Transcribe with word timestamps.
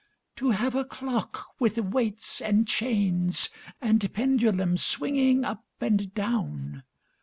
To 0.37 0.49
have 0.49 0.73
a 0.73 0.83
clock 0.83 1.49
with 1.59 1.77
weights 1.77 2.41
and 2.41 2.67
chains 2.67 3.51
And 3.79 4.11
pendulum 4.11 4.75
swinging 4.77 5.45
up 5.45 5.63
and 5.79 6.11
down! 6.15 6.81